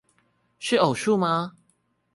[0.57, 1.53] 是偶數嗎